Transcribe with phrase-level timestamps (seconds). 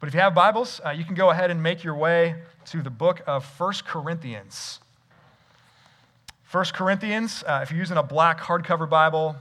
[0.00, 2.82] But if you have Bibles, uh, you can go ahead and make your way to
[2.82, 4.78] the book of 1 Corinthians.
[6.52, 9.34] 1 Corinthians, uh, if you're using a black hardcover Bible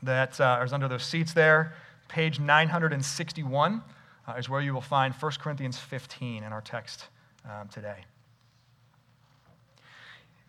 [0.00, 1.74] that uh, is under those seats there,
[2.06, 3.82] page 961
[4.28, 7.08] uh, is where you will find 1 Corinthians 15 in our text
[7.44, 8.04] um, today.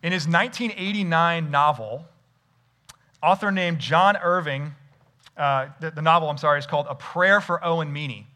[0.04, 2.06] In his 1989 novel,
[3.24, 4.76] author named John Irving,
[5.36, 8.29] uh, the, the novel, I'm sorry, is called A Prayer for Owen Meany.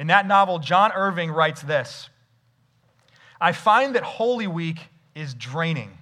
[0.00, 2.08] In that novel, John Irving writes this
[3.38, 4.80] I find that Holy Week
[5.14, 5.98] is draining.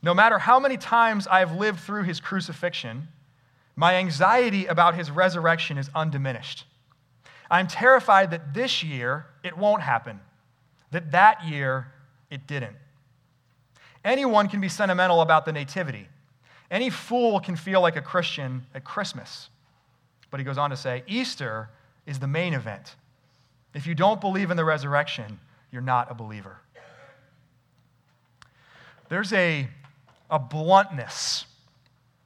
[0.00, 3.08] No matter how many times I have lived through his crucifixion,
[3.76, 6.64] my anxiety about his resurrection is undiminished.
[7.50, 10.20] I'm terrified that this year it won't happen,
[10.90, 11.92] that that year
[12.30, 12.76] it didn't.
[14.02, 16.08] Anyone can be sentimental about the Nativity.
[16.70, 19.50] Any fool can feel like a Christian at Christmas.
[20.30, 21.68] But he goes on to say Easter
[22.06, 22.96] is the main event.
[23.74, 25.40] If you don't believe in the resurrection,
[25.70, 26.58] you're not a believer.
[29.08, 29.68] There's a,
[30.30, 31.46] a bluntness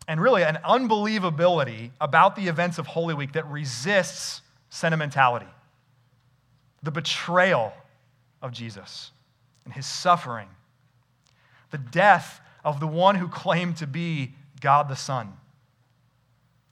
[0.06, 5.46] and really an unbelievability about the events of Holy Week that resists sentimentality.
[6.82, 7.72] The betrayal
[8.40, 9.10] of Jesus
[9.64, 10.48] and his suffering,
[11.70, 15.32] the death of the one who claimed to be God the Son,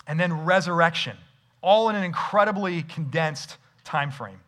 [0.07, 1.17] and then resurrection
[1.63, 4.41] all in an incredibly condensed time frame.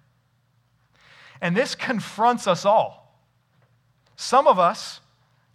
[1.41, 3.17] And this confronts us all.
[4.17, 5.01] Some of us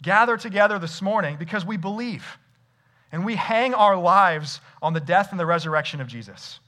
[0.02, 2.24] gather together this morning because we believe
[3.12, 6.58] and we hang our lives on the death and the resurrection of Jesus.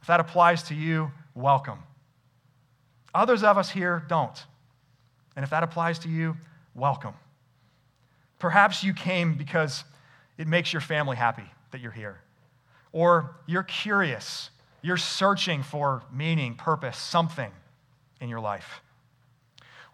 [0.00, 1.78] If that applies to you, welcome.
[3.14, 4.44] Others of us here don't.
[5.36, 6.36] And if that applies to you,
[6.74, 7.14] welcome.
[8.38, 9.84] Perhaps you came because
[10.38, 12.18] it makes your family happy that you're here
[12.92, 14.50] or you're curious,
[14.82, 17.50] you're searching for meaning, purpose, something
[18.20, 18.80] in your life.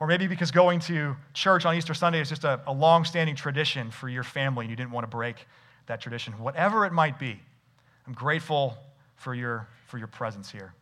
[0.00, 3.34] Or maybe because going to church on Easter Sunday is just a, a long standing
[3.34, 5.46] tradition for your family and you didn't want to break
[5.86, 6.38] that tradition.
[6.38, 7.40] Whatever it might be,
[8.06, 8.76] I'm grateful
[9.16, 10.72] for your, for your presence here.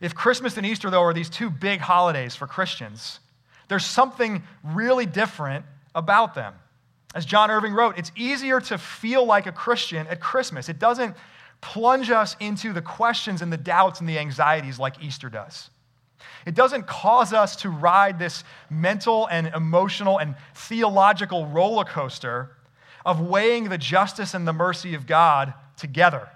[0.00, 3.18] If Christmas and Easter, though, are these two big holidays for Christians,
[3.68, 6.54] there's something really different about them.
[7.14, 10.68] As John Irving wrote, it's easier to feel like a Christian at Christmas.
[10.68, 11.16] It doesn't
[11.60, 15.70] plunge us into the questions and the doubts and the anxieties like Easter does.
[16.44, 22.56] It doesn't cause us to ride this mental and emotional and theological roller coaster
[23.04, 26.28] of weighing the justice and the mercy of God together,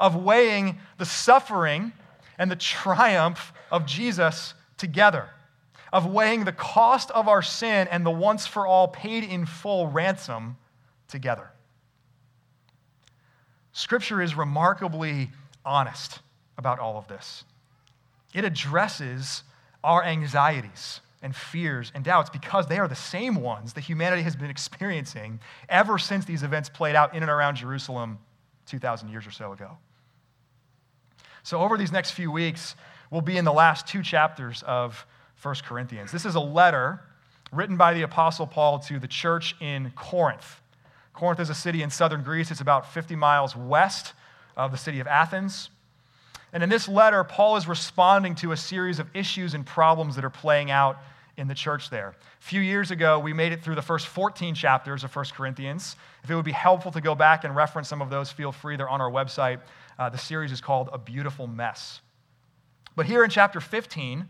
[0.00, 1.92] of weighing the suffering
[2.38, 5.28] and the triumph of Jesus together
[5.94, 9.86] of weighing the cost of our sin and the once for all paid in full
[9.86, 10.56] ransom
[11.06, 11.48] together.
[13.72, 15.30] Scripture is remarkably
[15.64, 16.18] honest
[16.58, 17.44] about all of this.
[18.34, 19.44] It addresses
[19.84, 24.34] our anxieties and fears and doubts because they are the same ones that humanity has
[24.34, 25.38] been experiencing
[25.68, 28.18] ever since these events played out in and around Jerusalem
[28.66, 29.78] 2,000 years or so ago.
[31.44, 32.74] So, over these next few weeks,
[33.10, 35.06] we'll be in the last two chapters of
[35.44, 36.10] 1 Corinthians.
[36.10, 37.00] This is a letter
[37.52, 40.62] written by the Apostle Paul to the church in Corinth.
[41.12, 44.14] Corinth is a city in southern Greece, it's about 50 miles west
[44.56, 45.68] of the city of Athens.
[46.54, 50.24] And in this letter, Paul is responding to a series of issues and problems that
[50.24, 50.98] are playing out
[51.36, 52.14] in the church there.
[52.40, 55.96] A few years ago, we made it through the first 14 chapters of 1 Corinthians.
[56.22, 58.76] If it would be helpful to go back and reference some of those, feel free.
[58.76, 59.60] They're on our website.
[59.98, 62.00] Uh, the series is called A Beautiful Mess.
[62.96, 64.24] But here in chapter 15,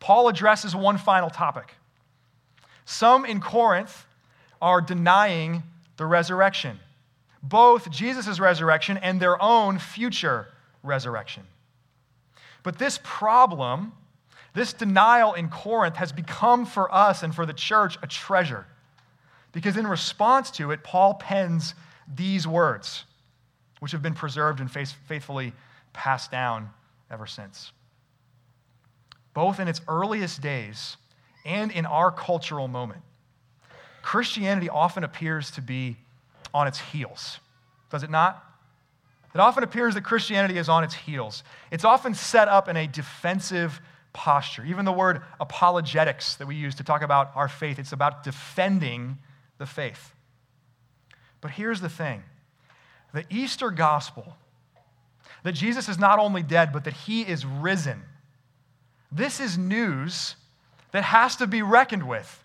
[0.00, 1.74] Paul addresses one final topic.
[2.84, 4.06] Some in Corinth
[4.60, 5.62] are denying
[5.96, 6.78] the resurrection,
[7.42, 10.48] both Jesus' resurrection and their own future
[10.82, 11.44] resurrection.
[12.62, 13.92] But this problem,
[14.54, 18.66] this denial in Corinth, has become for us and for the church a treasure.
[19.52, 21.74] Because in response to it, Paul pens
[22.12, 23.04] these words,
[23.80, 25.52] which have been preserved and faithfully
[25.92, 26.70] passed down
[27.10, 27.72] ever since
[29.34, 30.96] both in its earliest days
[31.44, 33.02] and in our cultural moment.
[34.02, 35.96] Christianity often appears to be
[36.54, 37.40] on its heels,
[37.90, 38.44] does it not?
[39.34, 41.44] It often appears that Christianity is on its heels.
[41.70, 43.80] It's often set up in a defensive
[44.12, 44.64] posture.
[44.64, 49.18] Even the word apologetics that we use to talk about our faith, it's about defending
[49.58, 50.12] the faith.
[51.40, 52.24] But here's the thing
[53.12, 54.36] the Easter gospel
[55.42, 58.02] that Jesus is not only dead, but that he is risen
[59.10, 60.36] this is news
[60.92, 62.44] that has to be reckoned with.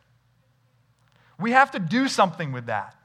[1.39, 2.95] We have to do something with that.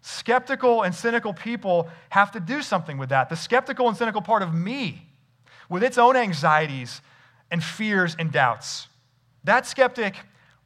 [0.00, 3.28] Skeptical and cynical people have to do something with that.
[3.28, 5.06] The skeptical and cynical part of me
[5.68, 7.00] with its own anxieties
[7.50, 8.88] and fears and doubts.
[9.44, 10.16] That skeptic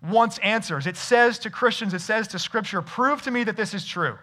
[0.02, 0.86] wants answers.
[0.86, 4.18] It says to Christians, it says to Scripture, prove to me that this is true.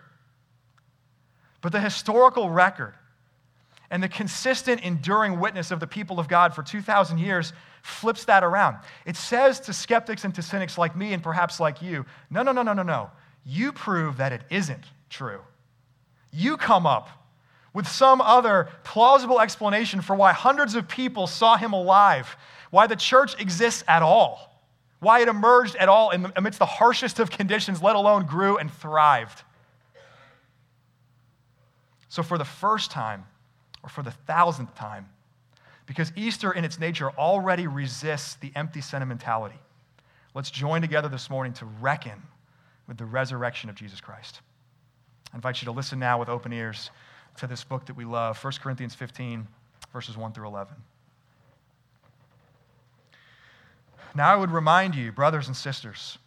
[1.61, 2.93] But the historical record
[3.89, 7.53] and the consistent, enduring witness of the people of God for 2,000 years
[7.83, 8.77] flips that around.
[9.05, 12.53] It says to skeptics and to cynics like me and perhaps like you no, no,
[12.53, 13.11] no, no, no, no.
[13.45, 15.41] You prove that it isn't true.
[16.31, 17.09] You come up
[17.73, 22.37] with some other plausible explanation for why hundreds of people saw him alive,
[22.71, 24.63] why the church exists at all,
[24.99, 29.43] why it emerged at all amidst the harshest of conditions, let alone grew and thrived.
[32.07, 33.25] So, for the first time,
[33.83, 35.09] or for the thousandth time,
[35.93, 39.59] because Easter in its nature already resists the empty sentimentality.
[40.33, 42.19] Let's join together this morning to reckon
[42.87, 44.41] with the resurrection of Jesus Christ.
[45.31, 46.89] I invite you to listen now with open ears
[47.37, 49.47] to this book that we love, 1 Corinthians 15,
[49.93, 50.73] verses 1 through 11.
[54.15, 56.17] Now I would remind you, brothers and sisters,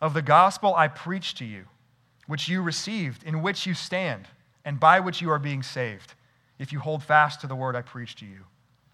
[0.00, 1.64] of the gospel I preached to you,
[2.28, 4.28] which you received, in which you stand,
[4.64, 6.14] and by which you are being saved,
[6.60, 8.44] if you hold fast to the word I preached to you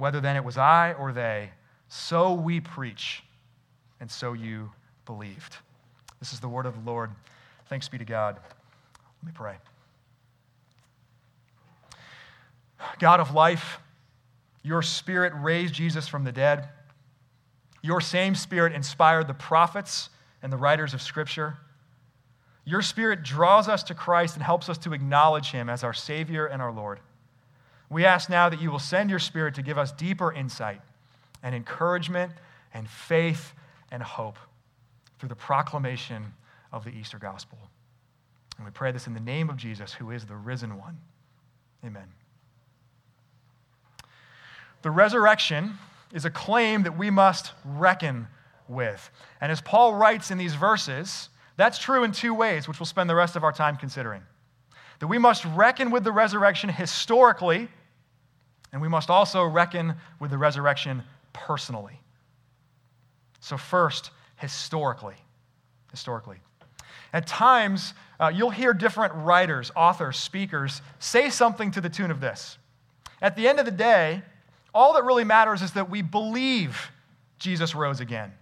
[0.00, 1.50] whether then it was I or they,
[1.88, 3.22] so we preach,
[4.00, 4.70] and so you
[5.04, 5.56] believed.
[6.20, 7.10] This is the word of the Lord.
[7.68, 8.36] Thanks be to God.
[9.22, 9.56] Let me pray.
[12.98, 13.78] God of life,
[14.62, 16.68] your spirit raised Jesus from the dead.
[17.82, 20.08] Your same spirit inspired the prophets
[20.42, 21.58] and the writers of Scripture.
[22.64, 26.46] Your spirit draws us to Christ and helps us to acknowledge him as our Savior
[26.46, 27.00] and our Lord.
[27.90, 30.80] We ask now that you will send your Spirit to give us deeper insight
[31.42, 32.32] and encouragement
[32.72, 33.52] and faith
[33.90, 34.38] and hope
[35.18, 36.32] through the proclamation
[36.72, 37.58] of the Easter gospel.
[38.56, 40.98] And we pray this in the name of Jesus, who is the risen one.
[41.84, 42.06] Amen.
[44.82, 45.72] The resurrection
[46.12, 48.28] is a claim that we must reckon
[48.68, 49.10] with.
[49.40, 53.10] And as Paul writes in these verses, that's true in two ways, which we'll spend
[53.10, 54.22] the rest of our time considering.
[55.00, 57.68] That we must reckon with the resurrection historically
[58.72, 61.02] and we must also reckon with the resurrection
[61.32, 62.00] personally.
[63.40, 65.16] So, first, historically.
[65.90, 66.38] Historically.
[67.12, 72.20] At times, uh, you'll hear different writers, authors, speakers say something to the tune of
[72.20, 72.58] this.
[73.20, 74.22] At the end of the day,
[74.72, 76.90] all that really matters is that we believe
[77.38, 78.32] Jesus rose again.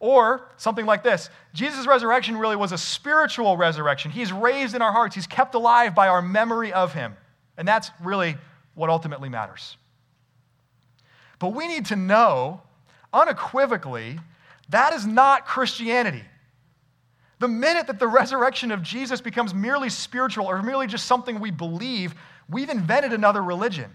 [0.00, 4.10] Or something like this Jesus' resurrection really was a spiritual resurrection.
[4.10, 7.16] He's raised in our hearts, He's kept alive by our memory of Him.
[7.56, 8.36] And that's really
[8.74, 9.76] what ultimately matters.
[11.38, 12.62] But we need to know
[13.12, 14.18] unequivocally
[14.70, 16.24] that is not Christianity.
[17.38, 21.50] The minute that the resurrection of Jesus becomes merely spiritual or merely just something we
[21.50, 22.14] believe,
[22.48, 23.90] we've invented another religion.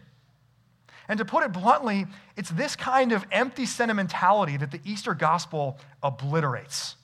[1.07, 2.05] And to put it bluntly,
[2.37, 6.95] it's this kind of empty sentimentality that the Easter gospel obliterates.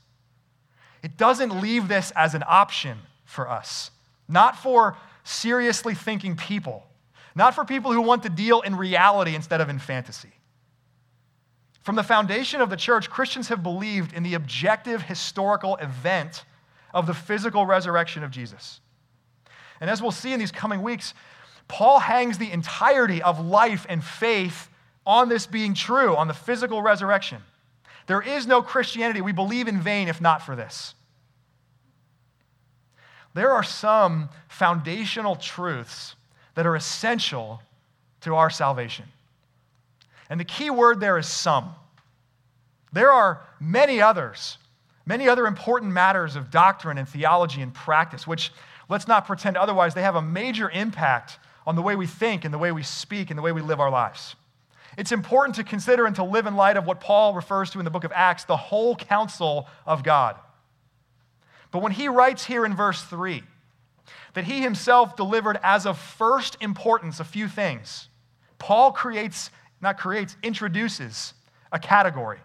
[1.01, 3.89] It doesn't leave this as an option for us,
[4.27, 6.85] not for seriously thinking people
[7.35, 10.31] not for people who want to deal in reality instead of in fantasy.
[11.83, 16.45] From the foundation of the church, Christians have believed in the objective historical event
[16.93, 18.79] of the physical resurrection of Jesus.
[19.79, 21.13] And as we'll see in these coming weeks,
[21.67, 24.69] Paul hangs the entirety of life and faith
[25.05, 27.41] on this being true, on the physical resurrection.
[28.07, 30.95] There is no Christianity we believe in vain if not for this.
[33.33, 36.15] There are some foundational truths
[36.55, 37.61] that are essential
[38.21, 39.05] to our salvation.
[40.29, 41.75] And the key word there is some.
[42.91, 44.57] There are many others,
[45.05, 48.51] many other important matters of doctrine and theology and practice, which,
[48.89, 52.53] let's not pretend otherwise, they have a major impact on the way we think and
[52.53, 54.35] the way we speak and the way we live our lives.
[54.97, 57.85] it's important to consider and to live in light of what Paul refers to in
[57.85, 60.37] the book of Acts the whole counsel of God.
[61.71, 63.43] But when he writes here in verse 3
[64.33, 68.09] that he himself delivered as of first importance a few things,
[68.57, 69.49] Paul creates,
[69.81, 71.33] not creates, introduces
[71.71, 72.39] a category.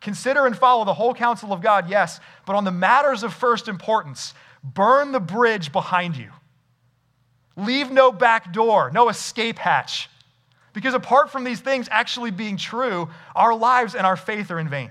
[0.00, 3.68] Consider and follow the whole counsel of God, yes, but on the matters of first
[3.68, 4.34] importance,
[4.64, 6.30] burn the bridge behind you.
[7.56, 10.08] Leave no back door, no escape hatch.
[10.72, 14.68] Because apart from these things actually being true, our lives and our faith are in
[14.68, 14.90] vain.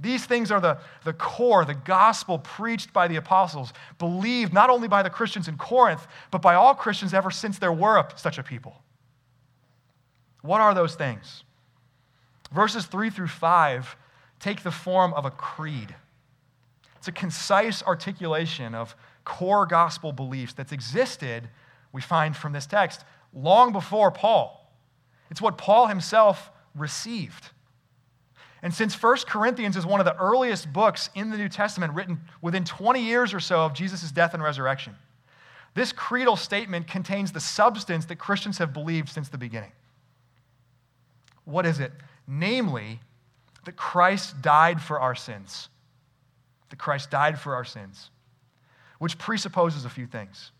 [0.00, 4.86] These things are the, the core, the gospel preached by the apostles, believed not only
[4.86, 8.42] by the Christians in Corinth, but by all Christians ever since there were such a
[8.42, 8.80] people.
[10.42, 11.42] What are those things?
[12.52, 13.96] Verses 3 through 5
[14.38, 15.94] take the form of a creed.
[16.96, 21.48] It's a concise articulation of core gospel beliefs that's existed,
[21.92, 24.72] we find from this text, long before Paul.
[25.30, 27.50] It's what Paul himself received.
[28.62, 32.20] And since 1 Corinthians is one of the earliest books in the New Testament written
[32.42, 34.96] within 20 years or so of Jesus' death and resurrection,
[35.74, 39.72] this creedal statement contains the substance that Christians have believed since the beginning.
[41.44, 41.92] What is it?
[42.26, 43.00] Namely,
[43.64, 45.68] that Christ died for our sins.
[46.70, 48.10] That Christ died for our sins,
[48.98, 50.50] which presupposes a few things.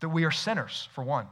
[0.00, 1.26] That we are sinners, for one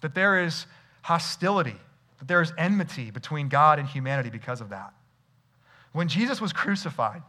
[0.00, 0.66] that there is
[1.02, 1.76] hostility,
[2.18, 4.92] that there is enmity between God and humanity because of that.
[5.92, 7.22] When Jesus was crucified,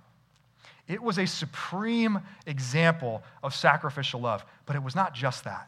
[0.88, 5.68] it was a supreme example of sacrificial love, but it was not just that.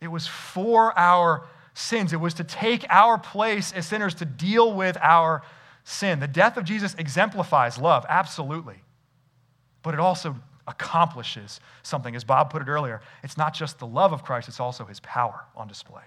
[0.00, 2.12] It was for our sins.
[2.12, 5.42] It was to take our place as sinners to deal with our
[5.84, 6.20] sin.
[6.20, 8.76] The death of Jesus exemplifies love, absolutely.
[9.82, 10.36] But it also
[10.66, 12.16] accomplishes something.
[12.16, 15.00] As Bob put it earlier, it's not just the love of Christ, it's also his
[15.00, 16.02] power on display.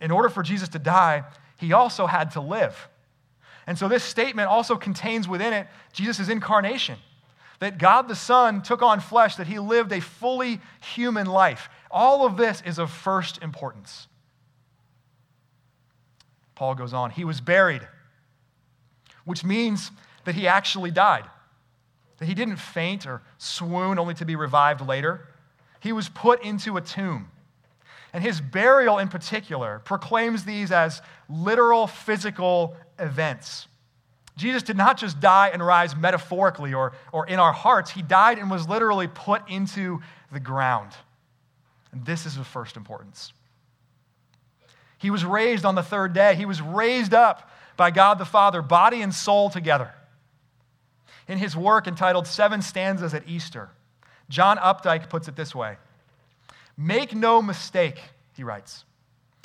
[0.00, 1.24] In order for Jesus to die,
[1.58, 2.88] he also had to live.
[3.66, 6.96] And so this statement also contains within it Jesus' incarnation
[7.58, 10.60] that God the Son took on flesh, that he lived a fully
[10.94, 11.70] human life.
[11.90, 14.08] All of this is of first importance.
[16.54, 17.86] Paul goes on, he was buried,
[19.24, 19.90] which means
[20.24, 21.24] that he actually died
[22.18, 25.28] that he didn't faint or swoon only to be revived later.
[25.80, 27.30] He was put into a tomb.
[28.16, 33.68] And his burial, in particular, proclaims these as literal physical events.
[34.38, 38.38] Jesus did not just die and rise metaphorically or, or in our hearts, he died
[38.38, 40.00] and was literally put into
[40.32, 40.92] the ground.
[41.92, 43.34] And this is of first importance.
[44.96, 48.62] He was raised on the third day, he was raised up by God the Father,
[48.62, 49.92] body and soul together
[51.28, 53.68] in his work entitled Seven Stanzas at Easter.
[54.30, 55.76] John Updike puts it this way
[56.76, 58.00] Make no mistake,
[58.34, 58.84] he writes,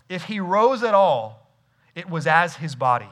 [0.09, 1.47] if he rose at all,
[1.95, 3.09] it was as his body.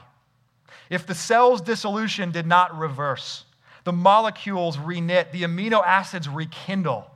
[0.89, 3.45] If the cell's dissolution did not reverse,
[3.85, 7.09] the molecules reknit, the amino acids rekindle,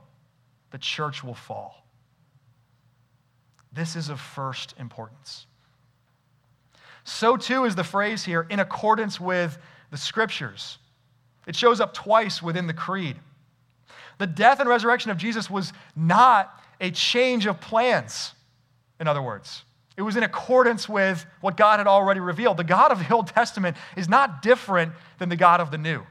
[0.70, 1.86] the church will fall.
[3.72, 5.46] This is of first importance.
[7.04, 9.58] So, too, is the phrase here in accordance with
[9.90, 10.78] the scriptures.
[11.46, 13.16] It shows up twice within the creed.
[14.18, 18.32] The death and resurrection of Jesus was not a change of plans,
[19.00, 19.64] in other words.
[19.96, 22.56] It was in accordance with what God had already revealed.
[22.56, 26.02] The God of the Old Testament is not different than the God of the New.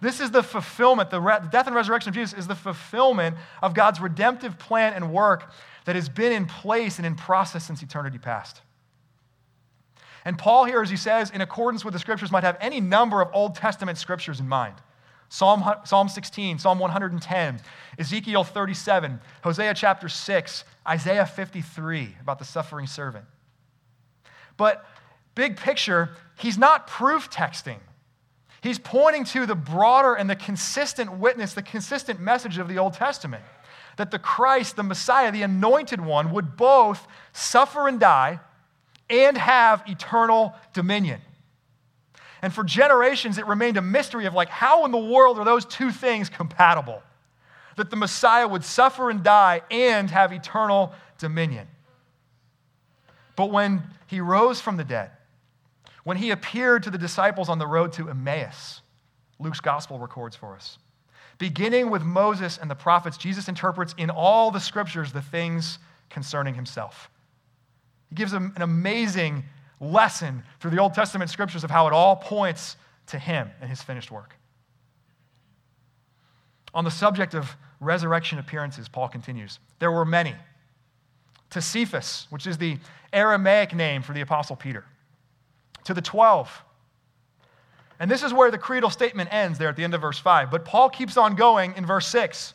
[0.00, 3.36] This is the fulfillment, the, re- the death and resurrection of Jesus is the fulfillment
[3.62, 5.52] of God's redemptive plan and work
[5.84, 8.62] that has been in place and in process since eternity past.
[10.24, 13.20] And Paul here, as he says, in accordance with the scriptures, might have any number
[13.20, 14.74] of Old Testament scriptures in mind.
[15.30, 17.60] Psalm, Psalm 16, Psalm 110,
[17.98, 23.24] Ezekiel 37, Hosea chapter 6, Isaiah 53 about the suffering servant.
[24.56, 24.84] But
[25.36, 27.78] big picture, he's not proof texting.
[28.60, 32.94] He's pointing to the broader and the consistent witness, the consistent message of the Old
[32.94, 33.44] Testament
[33.96, 38.40] that the Christ, the Messiah, the anointed one, would both suffer and die
[39.08, 41.20] and have eternal dominion.
[42.42, 45.64] And for generations, it remained a mystery of like, how in the world are those
[45.64, 47.02] two things compatible?
[47.76, 51.68] That the Messiah would suffer and die and have eternal dominion.
[53.36, 55.10] But when he rose from the dead,
[56.04, 58.80] when he appeared to the disciples on the road to Emmaus,
[59.38, 60.78] Luke's gospel records for us.
[61.38, 65.78] Beginning with Moses and the prophets, Jesus interprets in all the scriptures the things
[66.10, 67.10] concerning himself.
[68.10, 69.44] He gives them an amazing
[69.80, 73.82] lesson through the Old Testament scriptures of how it all points to him and his
[73.82, 74.36] finished work.
[76.72, 80.34] On the subject of resurrection appearances, Paul continues there were many,
[81.50, 82.78] to Cephas, which is the
[83.12, 84.84] Aramaic name for the Apostle Peter,
[85.84, 86.62] to the 12.
[87.98, 90.50] And this is where the creedal statement ends there at the end of verse 5.
[90.50, 92.54] But Paul keeps on going in verse 6.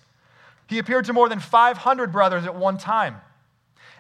[0.68, 3.18] He appeared to more than 500 brothers at one time.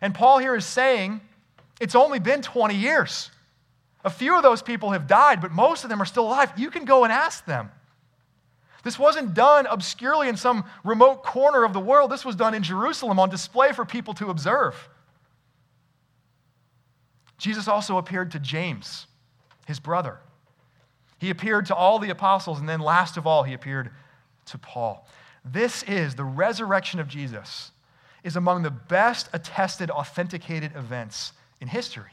[0.01, 1.21] And Paul here is saying
[1.79, 3.31] it's only been 20 years.
[4.03, 6.53] A few of those people have died, but most of them are still alive.
[6.55, 7.71] You can go and ask them.
[8.83, 12.11] This wasn't done obscurely in some remote corner of the world.
[12.11, 14.89] This was done in Jerusalem on display for people to observe.
[17.39, 19.07] Jesus also appeared to James,
[19.65, 20.19] his brother.
[21.17, 23.89] He appeared to all the apostles, and then last of all, he appeared
[24.45, 25.07] to Paul.
[25.43, 27.71] This is the resurrection of Jesus,
[28.23, 32.11] is among the best attested, authenticated events in history.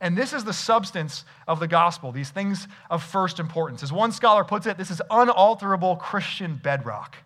[0.00, 3.82] And this is the substance of the gospel, these things of first importance.
[3.82, 7.16] As one scholar puts it, this is unalterable Christian bedrock.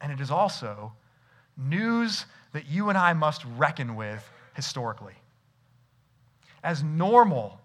[0.00, 0.92] And it is also
[1.56, 5.14] news that you and I must reckon with historically.
[6.62, 7.58] As normal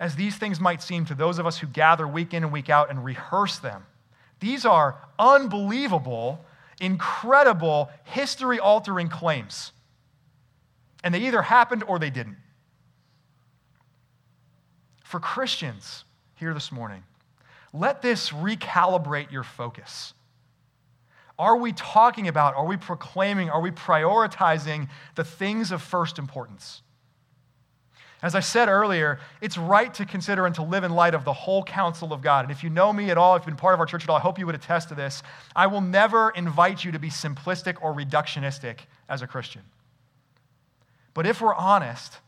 [0.00, 2.68] as these things might seem to those of us who gather week in and week
[2.68, 3.84] out and rehearse them,
[4.40, 6.44] these are unbelievable,
[6.80, 9.72] incredible, history altering claims.
[11.02, 12.36] And they either happened or they didn't.
[15.04, 16.04] For Christians
[16.34, 17.02] here this morning,
[17.72, 20.14] let this recalibrate your focus.
[21.38, 26.82] Are we talking about, are we proclaiming, are we prioritizing the things of first importance?
[28.20, 31.32] As I said earlier, it's right to consider and to live in light of the
[31.32, 32.44] whole counsel of God.
[32.44, 34.10] And if you know me at all, if you've been part of our church at
[34.10, 35.22] all, I hope you would attest to this.
[35.54, 39.62] I will never invite you to be simplistic or reductionistic as a Christian.
[41.14, 42.18] But if we're honest,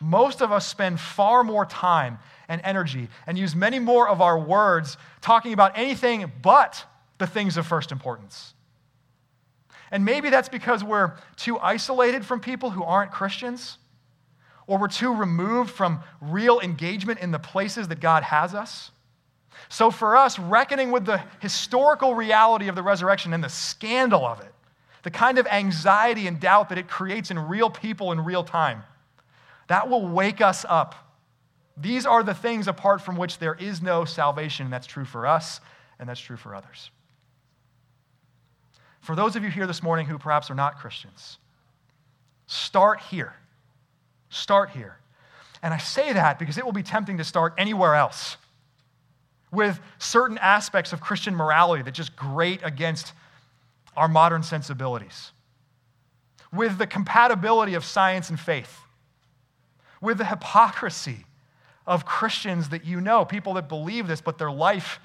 [0.00, 2.18] most of us spend far more time
[2.48, 6.84] and energy and use many more of our words talking about anything but
[7.18, 8.54] the things of first importance.
[9.90, 13.78] And maybe that's because we're too isolated from people who aren't Christians,
[14.66, 18.90] or we're too removed from real engagement in the places that God has us.
[19.68, 24.40] So, for us, reckoning with the historical reality of the resurrection and the scandal of
[24.40, 24.52] it,
[25.02, 28.82] the kind of anxiety and doubt that it creates in real people in real time,
[29.68, 30.94] that will wake us up.
[31.76, 34.66] These are the things apart from which there is no salvation.
[34.66, 35.60] And that's true for us,
[35.98, 36.90] and that's true for others.
[39.00, 41.38] For those of you here this morning who perhaps are not Christians,
[42.46, 43.34] start here.
[44.36, 44.96] Start here.
[45.62, 48.36] And I say that because it will be tempting to start anywhere else
[49.50, 53.12] with certain aspects of Christian morality that just grate against
[53.96, 55.32] our modern sensibilities,
[56.52, 58.80] with the compatibility of science and faith
[60.00, 61.24] with the hypocrisy
[61.86, 65.00] of Christians that you know, people that believe this, but their life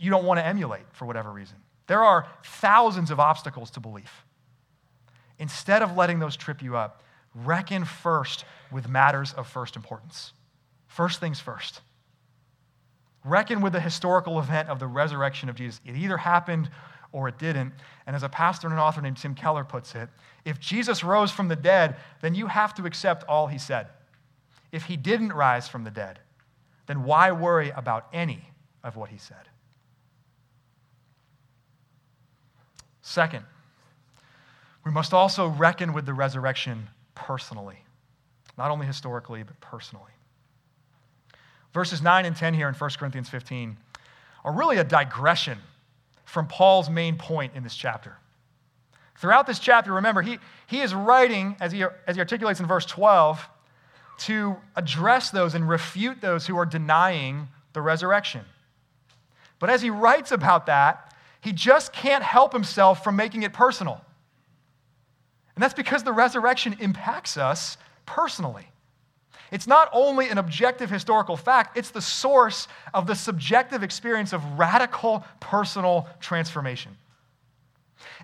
[0.00, 1.56] you don't want to emulate for whatever reason.
[1.88, 4.24] There are thousands of obstacles to belief.
[5.40, 7.02] Instead of letting those trip you up,
[7.34, 10.32] reckon first with matters of first importance.
[10.86, 11.80] First things first.
[13.24, 15.80] Reckon with the historical event of the resurrection of Jesus.
[15.84, 16.70] It either happened
[17.12, 17.72] or it didn't.
[18.06, 20.08] And as a pastor and an author named Tim Keller puts it,
[20.44, 23.88] if Jesus rose from the dead, then you have to accept all he said.
[24.72, 26.18] If he didn't rise from the dead,
[26.86, 28.50] then why worry about any
[28.82, 29.48] of what he said?
[33.02, 33.44] Second,
[34.84, 36.88] we must also reckon with the resurrection
[37.18, 37.78] personally,
[38.56, 40.12] not only historically, but personally.
[41.74, 43.76] Verses 9 and 10 here in 1 Corinthians 15
[44.44, 45.58] are really a digression
[46.24, 48.16] from Paul's main point in this chapter.
[49.16, 52.86] Throughout this chapter, remember, he, he is writing, as he, as he articulates in verse
[52.86, 53.46] 12,
[54.18, 58.42] to address those and refute those who are denying the resurrection.
[59.58, 64.00] But as he writes about that, he just can't help himself from making it personal.
[65.58, 68.68] And that's because the resurrection impacts us personally.
[69.50, 74.40] It's not only an objective historical fact, it's the source of the subjective experience of
[74.56, 76.96] radical personal transformation.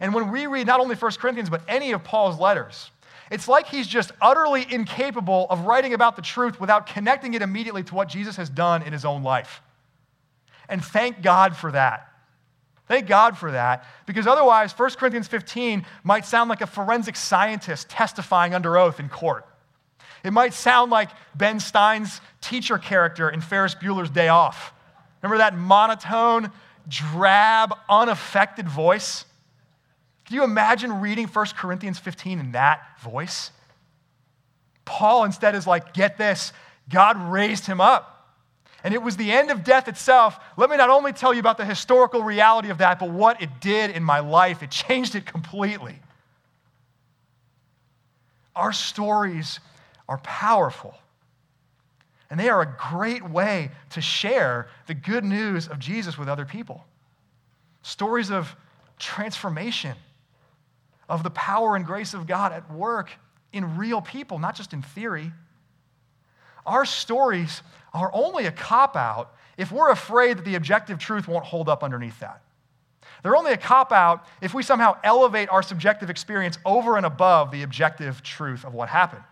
[0.01, 2.93] And when we read not only 1 Corinthians, but any of Paul's letters,
[3.33, 7.83] it's like he's just utterly incapable of writing about the truth without connecting it immediately
[7.83, 9.61] to what Jesus has done in his own life.
[10.69, 12.14] And thank God for that.
[12.87, 17.89] Thank God for that, because otherwise, 1 Corinthians 15 might sound like a forensic scientist
[17.89, 19.47] testifying under oath in court.
[20.23, 24.73] It might sound like Ben Stein's teacher character in Ferris Bueller's Day Off.
[25.23, 26.51] Remember that monotone,
[26.89, 29.25] drab, unaffected voice?
[30.27, 33.51] Can you imagine reading 1 Corinthians 15 in that voice?
[34.85, 36.53] Paul instead is like, get this,
[36.89, 38.14] God raised him up.
[38.85, 41.57] And it was the end of death itself, let me not only tell you about
[41.57, 44.63] the historical reality of that, but what it did in my life.
[44.63, 45.99] It changed it completely.
[48.55, 49.59] Our stories
[50.07, 50.95] are powerful,
[52.29, 56.45] and they are a great way to share the good news of Jesus with other
[56.45, 56.85] people.
[57.81, 58.55] Stories of
[58.99, 59.97] transformation,
[61.09, 63.11] of the power and grace of God at work
[63.51, 65.33] in real people, not just in theory.
[66.67, 67.63] Our stories
[67.95, 71.83] are only a cop out if we're afraid that the objective truth won't hold up
[71.83, 72.43] underneath that.
[73.23, 77.51] They're only a cop out if we somehow elevate our subjective experience over and above
[77.51, 79.25] the objective truth of what happened.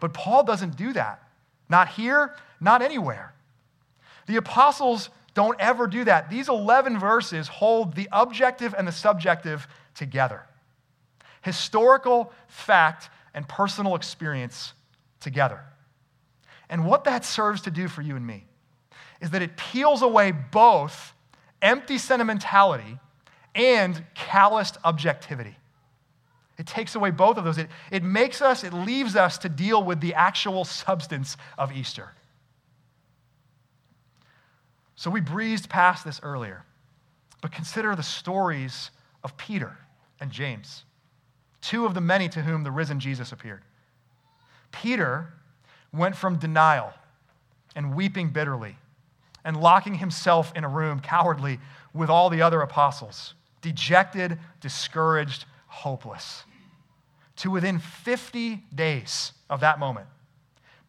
[0.00, 1.22] But Paul doesn't do that.
[1.68, 3.32] Not here, not anywhere.
[4.26, 6.28] The apostles don't ever do that.
[6.28, 10.42] These 11 verses hold the objective and the subjective together
[11.42, 14.72] historical fact and personal experience
[15.20, 15.60] together.
[16.72, 18.46] And what that serves to do for you and me
[19.20, 21.12] is that it peels away both
[21.60, 22.98] empty sentimentality
[23.54, 25.54] and calloused objectivity.
[26.56, 27.58] It takes away both of those.
[27.58, 32.08] It, it makes us, it leaves us to deal with the actual substance of Easter.
[34.96, 36.64] So we breezed past this earlier,
[37.42, 38.90] but consider the stories
[39.22, 39.76] of Peter
[40.20, 40.84] and James,
[41.60, 43.62] two of the many to whom the risen Jesus appeared.
[44.70, 45.34] Peter
[45.92, 46.92] went from denial
[47.74, 48.76] and weeping bitterly
[49.44, 51.58] and locking himself in a room cowardly
[51.92, 56.44] with all the other apostles, dejected, discouraged, hopeless,
[57.36, 60.06] to within 50 days of that moment,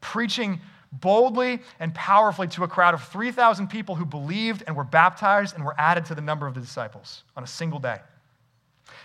[0.02, 0.60] preaching
[0.92, 5.66] boldly and powerfully to a crowd of 3,000 people who believed and were baptized and
[5.66, 8.00] were added to the number of the disciples on a single day.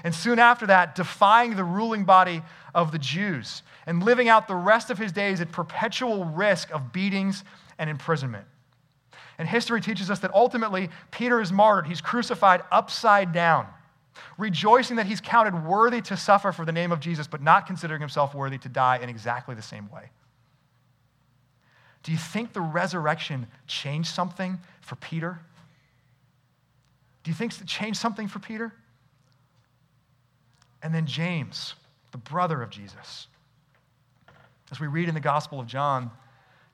[0.04, 2.42] And soon after that, defying the ruling body
[2.74, 6.92] of the Jews and living out the rest of his days at perpetual risk of
[6.92, 7.42] beatings
[7.78, 8.44] and imprisonment.
[9.38, 11.86] And history teaches us that ultimately Peter is martyred.
[11.86, 13.66] He's crucified upside down,
[14.36, 18.00] rejoicing that he's counted worthy to suffer for the name of Jesus, but not considering
[18.00, 20.10] himself worthy to die in exactly the same way.
[22.02, 25.38] Do you think the resurrection changed something for Peter?
[27.22, 28.72] Do you think it changed something for Peter?
[30.82, 31.74] And then James,
[32.12, 33.26] the brother of Jesus.
[34.70, 36.10] As we read in the Gospel of John,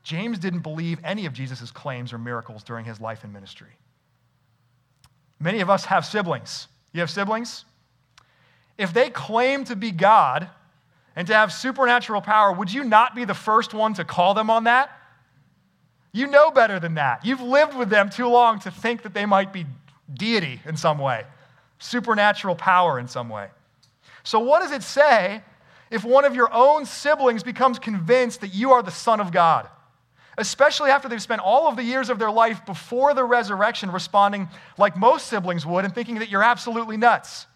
[0.03, 3.71] James didn't believe any of Jesus' claims or miracles during his life and ministry.
[5.41, 6.69] Many of us have siblings.
[6.93, 7.65] You have siblings?
[8.77, 10.49] If they claim to be God
[11.17, 14.51] and to have supernatural power, would you not be the first one to call them
[14.51, 14.91] on that?
[16.13, 17.25] You know better than that.
[17.25, 19.67] You've lived with them too long to think that they might be
[20.13, 21.25] deity in some way,
[21.79, 23.49] supernatural power in some way.
[24.25, 25.43] So, what does it say
[25.91, 29.69] if one of your own siblings becomes convinced that you are the Son of God?
[30.37, 34.49] Especially after they've spent all of the years of their life before the resurrection responding
[34.77, 37.47] like most siblings would and thinking that you're absolutely nuts.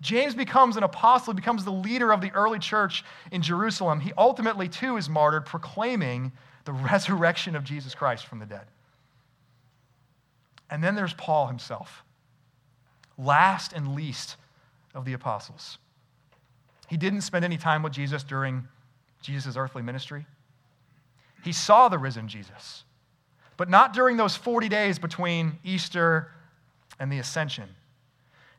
[0.00, 4.00] James becomes an apostle, becomes the leader of the early church in Jerusalem.
[4.00, 6.32] He ultimately, too, is martyred, proclaiming
[6.64, 8.64] the resurrection of Jesus Christ from the dead.
[10.70, 12.04] And then there's Paul himself,
[13.18, 14.36] last and least
[14.94, 15.78] of the apostles.
[16.88, 18.66] He didn't spend any time with Jesus during
[19.22, 20.26] Jesus' earthly ministry.
[21.44, 22.84] He saw the risen Jesus,
[23.56, 26.32] but not during those 40 days between Easter
[26.98, 27.68] and the ascension.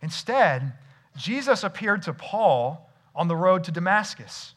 [0.01, 0.73] Instead,
[1.17, 4.55] Jesus appeared to Paul on the road to Damascus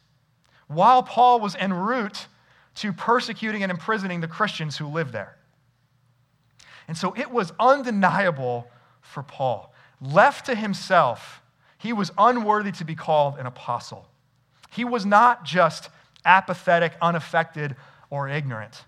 [0.66, 2.26] while Paul was en route
[2.76, 5.36] to persecuting and imprisoning the Christians who lived there.
[6.88, 8.68] And so it was undeniable
[9.00, 9.72] for Paul.
[10.00, 11.42] Left to himself,
[11.84, 14.08] he was unworthy to be called an apostle.
[14.70, 15.88] He was not just
[16.24, 17.76] apathetic, unaffected,
[18.10, 18.84] or ignorant.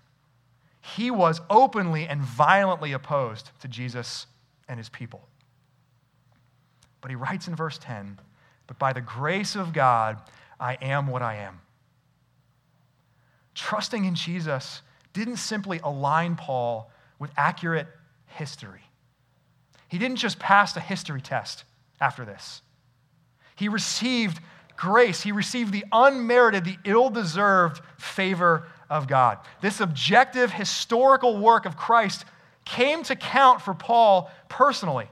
[0.81, 4.25] He was openly and violently opposed to Jesus
[4.67, 5.25] and his people.
[6.99, 8.19] But he writes in verse 10
[8.67, 10.19] But by the grace of God,
[10.59, 11.61] I am what I am
[13.57, 14.81] trusting in Jesus
[15.13, 17.87] didn't simply align Paul with accurate
[18.27, 18.83] history.
[19.89, 21.63] He didn't just pass a history test
[21.99, 22.61] after this.
[23.57, 24.39] He received
[24.77, 25.21] grace.
[25.21, 29.39] He received the unmerited, the ill deserved favor of God.
[29.61, 32.23] This objective historical work of Christ
[32.63, 35.07] came to count for Paul personally.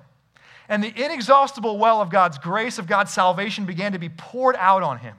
[0.70, 4.84] And the inexhaustible well of God's grace, of God's salvation, began to be poured out
[4.84, 5.16] on him.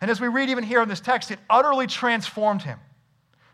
[0.00, 2.78] And as we read even here in this text, it utterly transformed him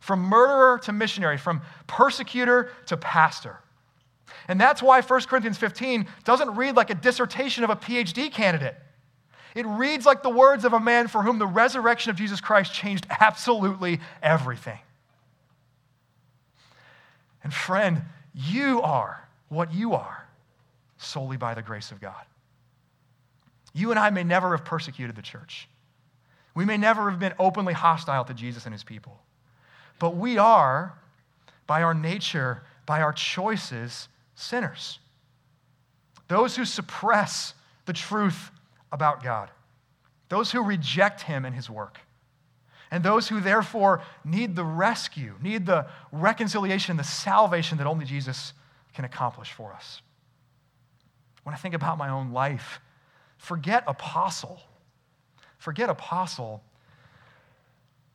[0.01, 3.59] from murderer to missionary, from persecutor to pastor.
[4.49, 8.77] And that's why 1 Corinthians 15 doesn't read like a dissertation of a PhD candidate.
[9.57, 12.75] It reads like the words of a man for whom the resurrection of Jesus Christ
[12.75, 14.79] changed absolutely everything.
[17.43, 18.03] And friend,
[18.35, 20.27] you are what you are
[20.99, 22.23] solely by the grace of God.
[23.73, 25.69] You and I may never have persecuted the church.
[26.55, 29.19] We may never have been openly hostile to Jesus and his people.
[29.99, 30.99] But we are,
[31.67, 34.99] by our nature, by our choices, sinners.
[36.29, 37.55] Those who suppress
[37.87, 38.51] the truth
[38.97, 39.51] about God,
[40.29, 42.01] those who reject him and his work,
[42.91, 48.55] and those who therefore need the rescue, need the reconciliation, the salvation that only Jesus
[48.95, 50.01] can accomplish for us.
[51.45, 52.81] When I think about my own life,
[53.37, 54.61] forget apostle.
[55.59, 56.63] Forget apostle.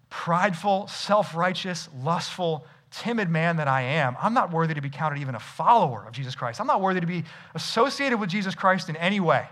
[0.09, 5.19] Prideful, self righteous, lustful, timid man that I am, I'm not worthy to be counted
[5.19, 6.59] even a follower of Jesus Christ.
[6.59, 7.23] I'm not worthy to be
[7.55, 9.47] associated with Jesus Christ in any way.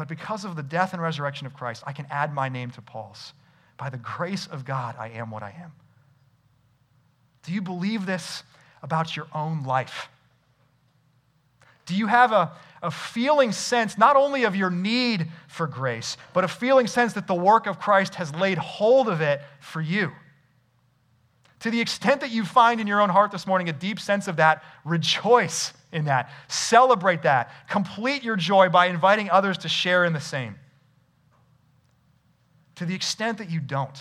[0.00, 2.80] But because of the death and resurrection of Christ, I can add my name to
[2.80, 3.34] Paul's.
[3.76, 5.72] By the grace of God, I am what I am.
[7.42, 8.42] Do you believe this
[8.82, 10.08] about your own life?
[11.84, 12.50] Do you have a,
[12.82, 17.26] a feeling sense not only of your need for grace, but a feeling sense that
[17.26, 20.12] the work of Christ has laid hold of it for you?
[21.58, 24.28] To the extent that you find in your own heart this morning a deep sense
[24.28, 26.30] of that, rejoice in that.
[26.48, 27.50] Celebrate that.
[27.68, 30.56] Complete your joy by inviting others to share in the same.
[32.76, 33.98] To the extent that you don't,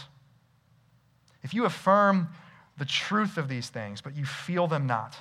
[1.43, 2.30] if you affirm
[2.78, 5.17] the truth of these things, but you feel them not,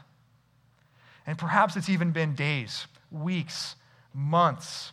[1.27, 3.75] and perhaps it's even been days, weeks,
[4.15, 4.93] months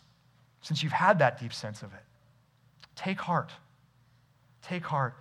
[0.62, 2.02] since you've had that deep sense of it,
[2.96, 3.52] take heart.
[4.64, 5.14] Take heart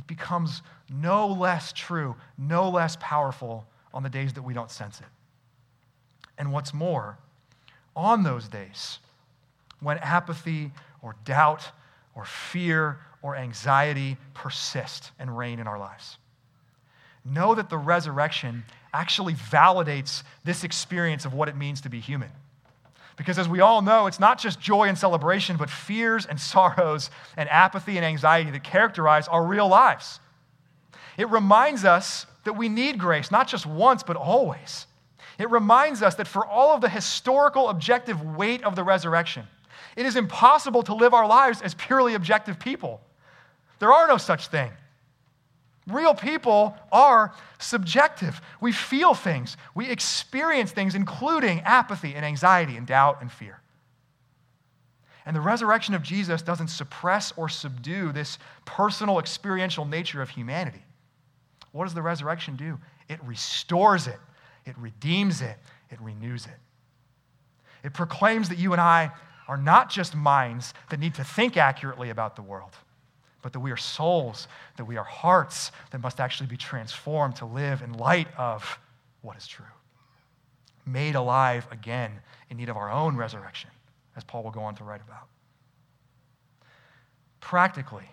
[0.00, 4.98] it becomes no less true, no less powerful on the days that we don't sense
[4.98, 5.06] it.
[6.40, 7.18] And what's more,
[7.94, 8.98] on those days,
[9.80, 10.72] when apathy
[11.02, 11.70] or doubt
[12.14, 16.16] or fear or anxiety persist and reign in our lives,
[17.26, 22.30] know that the resurrection actually validates this experience of what it means to be human.
[23.18, 27.10] Because as we all know, it's not just joy and celebration, but fears and sorrows
[27.36, 30.20] and apathy and anxiety that characterize our real lives.
[31.18, 34.86] It reminds us that we need grace, not just once, but always.
[35.40, 39.46] It reminds us that for all of the historical objective weight of the resurrection,
[39.96, 43.00] it is impossible to live our lives as purely objective people.
[43.78, 44.70] There are no such thing.
[45.86, 48.38] Real people are subjective.
[48.60, 53.60] We feel things, we experience things, including apathy and anxiety and doubt and fear.
[55.24, 60.82] And the resurrection of Jesus doesn't suppress or subdue this personal, experiential nature of humanity.
[61.72, 62.78] What does the resurrection do?
[63.08, 64.18] It restores it,
[64.64, 65.56] it redeems it,
[65.90, 66.58] it renews it.
[67.82, 69.10] It proclaims that you and I
[69.48, 72.76] are not just minds that need to think accurately about the world
[73.42, 77.46] but that we are souls, that we are hearts that must actually be transformed to
[77.46, 78.78] live in light of
[79.22, 79.64] what is true.
[80.86, 82.12] Made alive again
[82.50, 83.70] in need of our own resurrection,
[84.16, 85.28] as Paul will go on to write about.
[87.40, 88.08] Practically,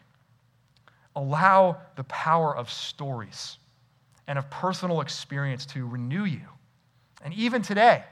[1.15, 3.57] allow the power of stories
[4.27, 6.41] and of personal experience to renew you.
[7.23, 8.03] And even today,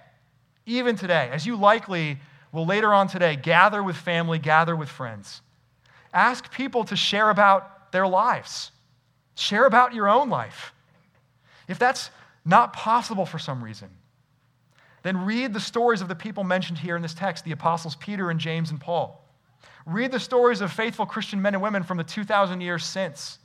[0.65, 2.17] even today, as you likely
[2.51, 5.41] will later on today gather with family, gather with friends,
[6.15, 8.71] Ask people to share about their lives,
[9.35, 10.73] share about your own life.
[11.67, 12.09] If that's
[12.45, 13.89] not possible for some reason,
[15.03, 18.29] then read the stories of the people mentioned here in this text the apostles Peter
[18.29, 19.21] and James and Paul.
[19.85, 23.37] Read the stories of faithful Christian men and women from the 2,000 years since.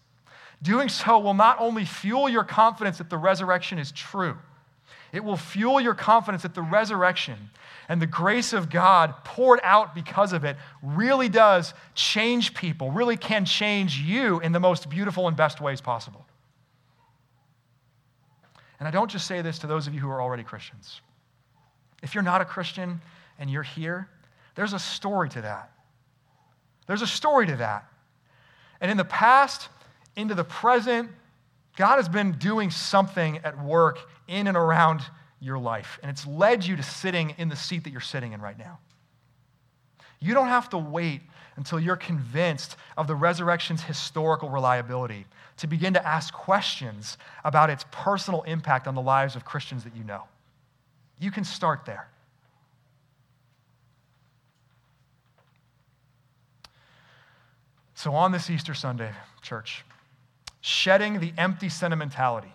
[0.63, 4.37] Doing so will not only fuel your confidence that the resurrection is true,
[5.13, 7.51] it will fuel your confidence that the resurrection
[7.89, 13.17] and the grace of God poured out because of it really does change people, really
[13.17, 16.25] can change you in the most beautiful and best ways possible.
[18.79, 21.01] And I don't just say this to those of you who are already Christians.
[22.03, 23.01] If you're not a Christian
[23.39, 24.09] and you're here,
[24.55, 25.71] there's a story to that.
[26.87, 27.85] There's a story to that.
[28.81, 29.69] And in the past,
[30.17, 31.11] into the present,
[31.77, 35.03] God has been doing something at work in and around
[35.41, 35.99] your life.
[36.03, 38.79] And it's led you to sitting in the seat that you're sitting in right now.
[40.21, 41.23] You don't have to wait
[41.57, 45.27] until you're convinced of the resurrection's historical reliability
[45.59, 49.97] to begin to ask questions about its personal impact on the lives of Christians that
[49.97, 50.25] you know.
[51.19, 52.09] You can start there.
[57.95, 59.11] So, on this Easter Sunday,
[59.43, 59.85] church,
[60.61, 62.53] shedding the empty sentimentality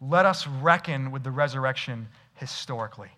[0.00, 3.10] let us reckon with the resurrection historically.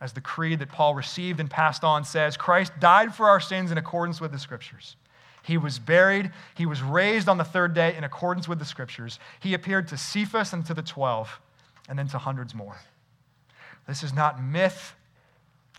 [0.00, 3.70] As the creed that Paul received and passed on says, Christ died for our sins
[3.70, 4.96] in accordance with the scriptures.
[5.42, 6.30] He was buried.
[6.54, 9.18] He was raised on the third day in accordance with the scriptures.
[9.40, 11.40] He appeared to Cephas and to the 12,
[11.88, 12.76] and then to hundreds more.
[13.86, 14.94] This is not myth,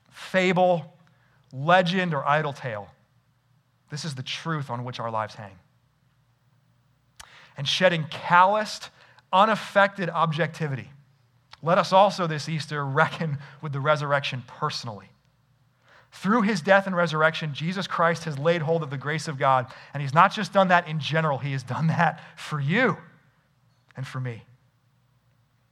[0.09, 0.97] fable,
[1.53, 2.89] legend, or idle tale.
[3.91, 5.57] This is the truth on which our lives hang.
[7.57, 8.89] And shedding calloused,
[9.31, 10.89] unaffected objectivity,
[11.63, 15.09] let us also this Easter reckon with the resurrection personally.
[16.11, 19.67] Through his death and resurrection, Jesus Christ has laid hold of the grace of God.
[19.93, 22.97] And he's not just done that in general, he has done that for you
[23.95, 24.43] and for me.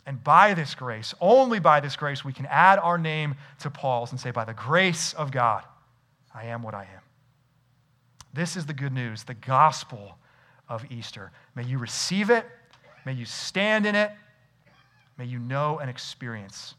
[0.05, 4.11] And by this grace, only by this grace, we can add our name to Paul's
[4.11, 5.63] and say, By the grace of God,
[6.33, 7.01] I am what I am.
[8.33, 10.17] This is the good news, the gospel
[10.69, 11.31] of Easter.
[11.55, 12.45] May you receive it,
[13.05, 14.11] may you stand in it,
[15.17, 16.75] may you know and experience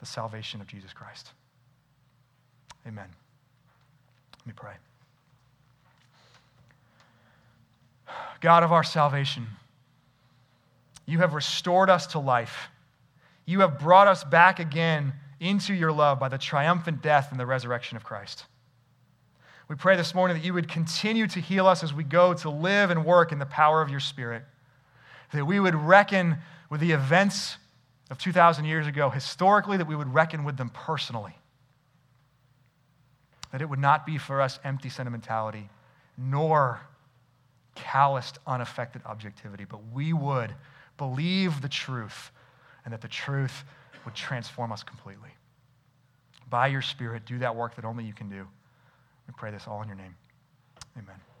[0.00, 1.32] the salvation of Jesus Christ.
[2.86, 3.08] Amen.
[4.40, 4.74] Let me pray.
[8.40, 9.46] God of our salvation,
[11.06, 12.68] you have restored us to life.
[13.46, 17.46] You have brought us back again into your love by the triumphant death and the
[17.46, 18.46] resurrection of Christ.
[19.68, 22.50] We pray this morning that you would continue to heal us as we go to
[22.50, 24.44] live and work in the power of your Spirit,
[25.32, 27.56] that we would reckon with the events
[28.10, 31.36] of 2,000 years ago historically, that we would reckon with them personally
[33.52, 35.68] that it would not be for us empty sentimentality,
[36.16, 36.80] nor
[37.74, 40.54] calloused, unaffected objectivity, but we would
[40.98, 42.30] believe the truth
[42.84, 43.64] and that the truth
[44.04, 45.28] would transform us completely.
[46.48, 48.46] By your Spirit, do that work that only you can do.
[49.26, 50.14] We pray this all in your name.
[50.96, 51.31] Amen.